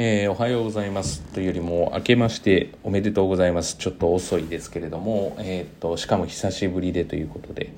[0.00, 1.22] えー、おはようございます。
[1.34, 3.74] というよりも明けましておめでとうございます。
[3.78, 7.72] ちょっと遅いですけれども、えー、っとしかも久しぶりでということで。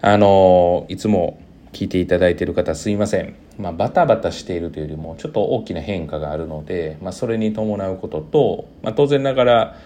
[0.00, 1.38] あのー、いつも
[1.74, 9.76] 聞いていただいている方すいません、まあ、バタバタしているというよりもちょっと大きな変化があるので、まあ、それに伴うことと、まあ、当然ながら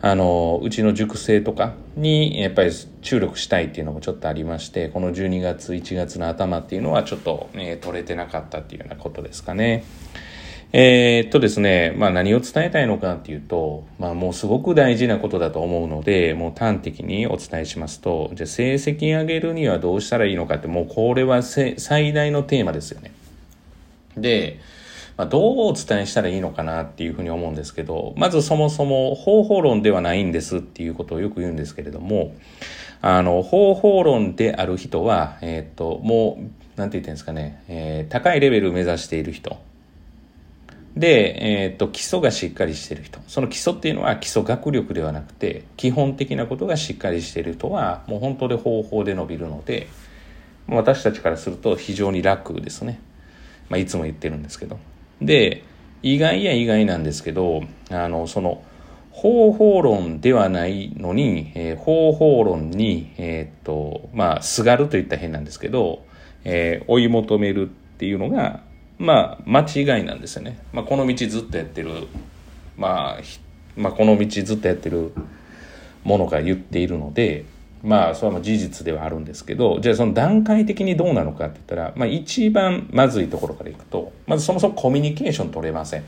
[0.00, 2.70] あのうちの熟成とかにやっぱり
[3.02, 9.82] 注力したいっていうのもちょっとありましてこの12月1月の頭っていうのはちょっと、ね、取れてなかったっていうようなことですかね。
[10.72, 21.76] えー、っとですね、まあ何を伝えたいのかっていうと、まあもうすごく大事なことだと思うので、もう端的にお伝えしますと、じゃ成績上げるにはどうしたらいいのかって、もうこれは最
[22.12, 23.12] 大のテーマですよね。
[24.16, 24.60] で、
[25.16, 32.36] まあ、どうお伝えしたらいいのかなっていうふうに思うんですけど、まずそもそも方法論ではないんですっていうことをよく言うんですけれども、
[33.00, 36.38] あの、方法論である人は、えっ、と、も
[36.76, 39.56] う、なんて言ってんですかね、えー、高いレベルを目指している人。
[40.98, 43.20] で、えっ、と、基礎がしっかりしてる人。
[43.28, 49.86] その基礎っていうのは基礎学力ではなくて、基本的なことがしっかりしてる人は、もう本当で方法で伸びるので、
[50.68, 53.00] 私たちからすると非常に楽ですね。
[53.68, 54.80] まあ、いつも言ってるんですけど。
[55.22, 55.62] で、
[56.02, 58.62] 意外や意外なんですけど、あの、その、
[59.12, 66.04] 方法論ではないのに、えー、方法論に、えー、っと、まあ、すがるといったら変なんですけど、
[66.44, 68.62] えー、追い求めるっていうのが、
[68.98, 70.58] まあ、間違いなんですよね。
[70.72, 71.90] まあ、この道ずっとやってる、
[72.76, 73.20] まあ、
[73.76, 75.12] まあ、この道ずっとやってる
[76.04, 77.44] ものが言っているので、
[77.82, 86.04] まあ、それは事実ではあるんですけど、じゃあその段階的にどうなのかって言ったら、まあ一番まずいところからいくと、まずそもそもコミュニケーション取れません。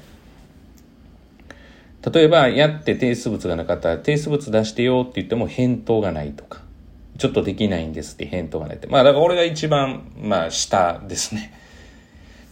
[2.13, 6.63] 例えば、やって提出物がなかったら、提出物出してよって言っても返答がないとか、
[7.19, 8.87] ちょっとできないんですって返答がないって。
[8.87, 11.53] まあ、だから俺が一番、まあ、下ですね。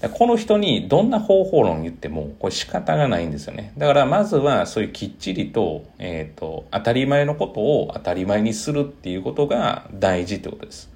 [0.06, 3.72] この人にどんな方法論言っても、これ仕方がないんですよね。
[3.76, 10.88] だからまずはそういうきっちりと、えっ、ー、と、当たり前のことを当たり前にするっていうことが大事ってことです。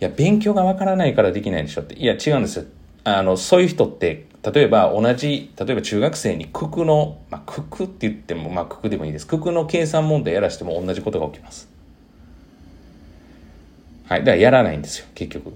[0.00, 1.96] いや、勉強がわからないからできないでしょって。
[1.96, 2.64] いや、違うんですよ。
[3.04, 9.26] あの、そういう人って、例えば同じ、例えば中学生に九九の、まあ、九九って言っても、まあ、九九でもいいです。
[9.26, 11.68] 九九の計算問題やらしても同じことが起きます。
[14.06, 14.20] はい。
[14.20, 15.52] だからやらないんですよ、結局。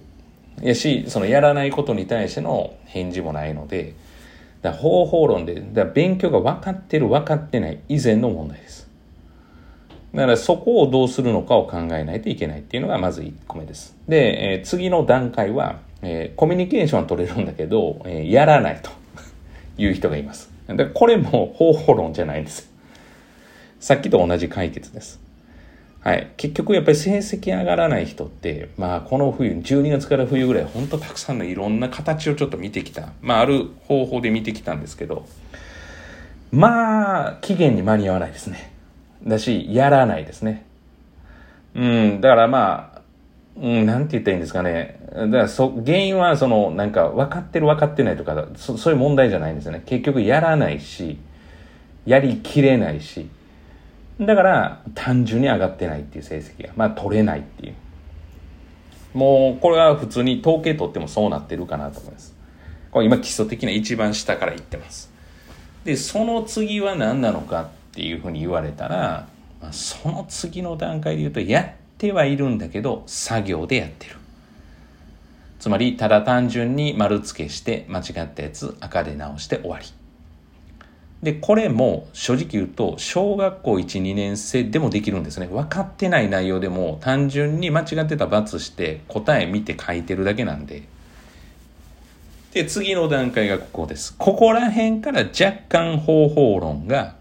[0.60, 3.94] やし、そのやらないことに対しての返事もないので、
[4.60, 8.88] だ方法論で、だ勉強が分かってる分かってない以前の問題です。
[10.14, 13.96] だからそこをどうするのかを考えないといけないっていうのがまず1個目です。
[14.08, 18.90] で、えー、次の段階は、えー、コミュニケーションは取れるんだけど、えー、やらないと
[19.78, 20.52] いう人がいます。
[20.68, 22.70] でこれも方法論じゃないんです。
[23.80, 25.18] さっきと同じ解決です。
[26.02, 26.32] はい。
[26.36, 33.12] 結局やっぱり成績上がらない人って、まあこの冬、12月から冬ぐらい、ほんとたくさんのいろんな形をちょっと見てきた。
[33.20, 35.26] まあある方法で見てきたんですけど、
[36.52, 38.72] まあ、期限に間に合わないですね。
[39.26, 40.66] だし、やらないですね。
[41.74, 43.02] うん、だからまあ、
[43.56, 45.00] うん、なんて言ったらいいんですかね。
[45.14, 49.82] だからそ、原因はその、なんか分かってる分かってないとかそ、そういう問題じゃないんですよね。
[49.86, 51.18] 結局やらないし、
[52.04, 53.30] やりきれないし、
[54.26, 57.74] だから単純に上がってないっていう成績が、まあ取れないっていう。
[59.14, 62.34] もうこれは普通に統計取ってもそうなってるかなと思います。
[62.90, 65.10] これ今基礎的な一番下から言ってます。
[65.84, 69.26] で、その次は何なのかっていうふうに言われたら、
[69.70, 71.66] その次の段階で言うと、やっ
[71.98, 74.16] てはいるんだけど、作業でやってる。
[75.58, 79.86] つまり、ただ単純に丸付けして間違ったやつ赤で直して終わり。
[81.22, 85.46] で、これも正直言うと、小学校1、2年生でもできるんですね。
[85.46, 90.82] 分かってない内容でも単純に間違ってた罰して答え見て書いてるだけなんで。
[92.52, 94.14] で、次の段階がここです。
[94.18, 97.14] ここら辺から若干方法論が、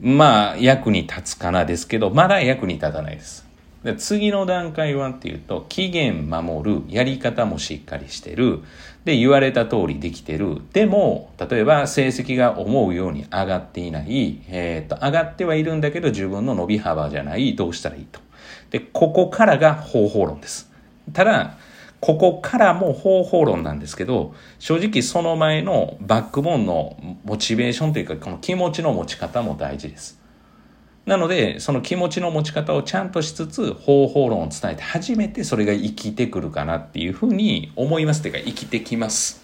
[0.00, 3.46] まあ役に立つかなですけど、まだ役に立たないです。
[3.84, 8.60] で次の段階はっていうと、期限守る、やり方もしっかりしてる、
[9.04, 10.60] で、言われた通りできてる。
[10.72, 18.20] でも、例えば成績が思うように上がっていない、えっ、と、上がってはいるんだけど自分の伸び幅じゃない、どうしたらいいと。
[18.70, 20.70] で、ここからが方法論です。
[21.12, 21.58] ただ、
[22.00, 30.21] ここからも方法論なんですけど、正直その前のバックボーンのモチベーションというか、この気持ちの持ち方も大事です。
[31.04, 39.42] なので、その気持ちの持ち方をちゃんとしつつ、方法論を伝えて、初めてそれが生きてくるかなっていうふうに思いますというか、生きてきます。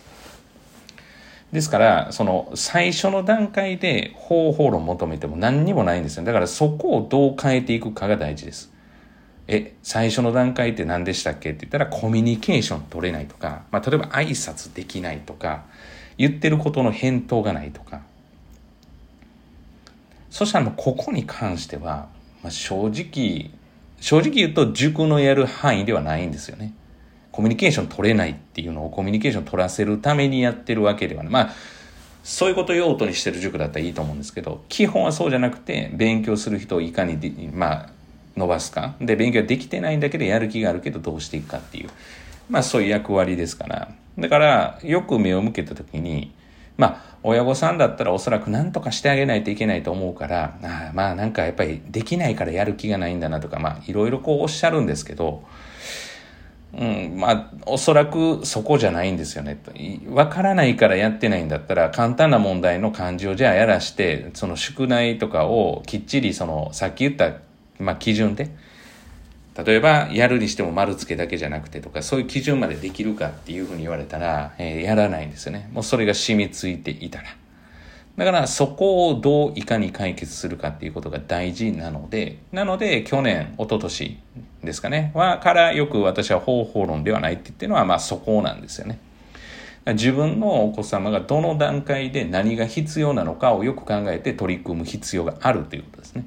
[1.52, 6.24] ですから、その最初の段階で方法論求めても何にもないんですよ。
[6.24, 8.72] だからそこをどう変えていくかが大事です。
[9.48, 15.64] え、最初の段階って何でしたっけって言ったらコミュニケーション取れないとか、まあ例えば挨拶できないとか、
[16.18, 18.02] 言ってることの返答がないとか。
[20.38, 22.06] そしたらもうここに関しては、
[22.44, 23.50] まあ、正直、
[24.00, 26.74] 正直言うと塾のやる範囲ではないんですよね。
[27.32, 31.32] コミュニケーション取れないっていうのをコミュニケーション取らせるためにやってるわけではない。
[31.32, 31.50] まあ、
[32.22, 37.90] そういうことを用途にしてる塾だったらいいと思うんですけど、基本はそうじゃなくて、勉強する人をいかにで、まあ、
[38.36, 38.94] 伸ばすか。
[39.00, 41.90] で、勉強できてないんだけど、やる気があるけどどうしていくかっていう。
[42.48, 43.88] まあ、そういう役割ですから。
[44.16, 46.30] だから、よく目を向けた時に、
[46.78, 55.42] まあ、親御さんだったらおそらく何とかしてあげないといけないと思うから、あまあなんかやっぱりできないからやる気がないんだなとか、まあいろいろこうおっしゃるんですけど、
[56.72, 59.58] うん、まあ、おそらくそこじゃないんですよね。
[60.10, 67.38] わからないからやってないんだったら、簡単な問題の漢字をじゃあやらして、その宿題とかをきっちりその、さっき言った、
[67.82, 68.50] まあ、基準で、
[69.64, 75.68] 例えば、やるにしても丸付けだけじゃなくてとか、そういう基準までできるかっていうふうに言われたら、えー、やらないんですよね。
[75.72, 77.24] もうそれが染みついていたら。
[78.16, 84.18] だからそこをどういかに解決するかっていうことが大事なので、なので去年、一昨年
[84.62, 88.98] ですかね、は、からよく私は方法論ではないって言ってるのは、まあそこなんですよね。
[89.86, 96.26] 自分のお子様がどの段階で何が必要なのかをよく考えて取り組む必要があるということですね。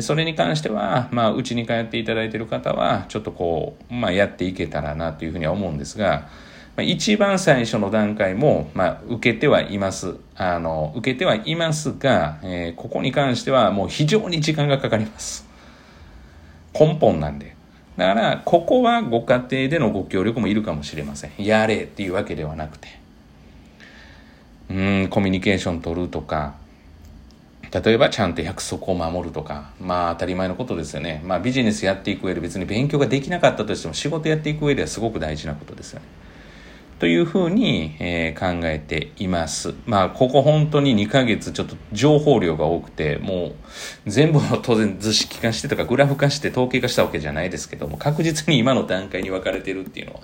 [0.00, 6.28] それに関しては、まあ、うちに通っていただいている方は、ちょっとこう、まあ、やっていけたらなというふうには思うんですが、
[6.80, 10.16] 一番最初の段階も、まあ、受けてはいます。
[10.34, 15.46] あの、受けてはいますが、えー、ここに関してはもう非常に時間がかかります。
[16.72, 17.54] 根本なんで。
[17.98, 21.32] だから、ここはご家庭でのご協力もいるかもしれません。
[21.36, 22.88] やれっていうわけではなくて。
[24.70, 26.54] うん、コミュニケーション取るとか、
[27.72, 31.22] 例えばちゃんと約束を守るとか、まあ当たり前のことですよね。
[31.24, 36.06] まあビジネスやっていく上で別に勉強ができなかったとしても仕事やっていく上ではすごく大事なことですよね。
[37.02, 39.74] というふうに、えー、考えています。
[39.86, 43.54] まあ、ここ本当に2ヶ月ちょっと情報量が多くて、もう
[44.06, 50.20] 全部を当然図式化してとかグラフ化して統計化したわけじゃないですけども、確実に今の段階に分かれてるっていうのは、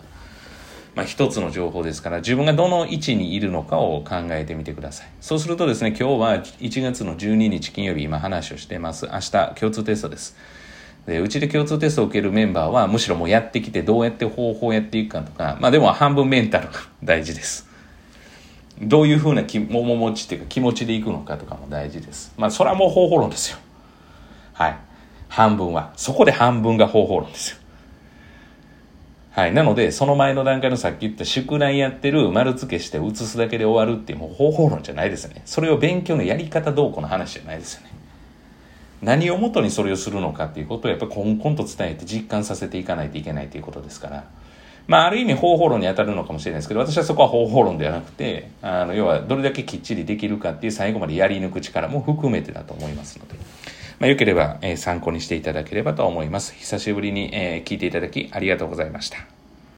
[0.99, 5.09] まあ、一つの情報ですから、自分がどの位置にいるのかを考えてみてください。
[5.21, 9.07] そうするとですね、今日は1月の12日金曜日、今話をしてます。
[9.07, 10.37] 明日、共通テストです。
[11.07, 16.73] で、うちで共通テストを受けるメンバーは、むしろもうやってきて、どうやって方法をやっていくかとか、まあでも半分メンタルが
[17.05, 17.69] 大事です。
[18.83, 22.35] どういうふうな気面持ちっていうか気持ちでいくのかとかも大事です。
[22.37, 23.59] まあそれはもう方法論ですよ。
[24.53, 24.77] はい。
[25.29, 25.93] 半分は。
[25.95, 27.58] そこで半分が方法論ですよ。
[29.39, 29.55] はい。
[29.55, 35.43] なので、その前の段階のさっき言った宿題やってる、丸付けして写すだけで終わるっていうもう方法論じゃないですよね。
[35.45, 37.91] それを勉強のやり方どうこの話じゃないですよね。
[39.01, 44.25] 何をもとにそれをするのかっていうことをやっぱりこんこんと伝えて実感させていかないといけないということですから。
[44.89, 53.37] まあ、ある意味方法論に当たるのかもしれないですけど、私はそこは方法論ではなくて、あの、要はどれだけきっちりできるかっていう最後までやり抜く力も含めてだと思いますので、
[53.99, 56.55] まあ、よければ、えー、参考にしていただければと思います。
[56.55, 59.38] 久しぶりに、えー、聞いていただきありがとうございました。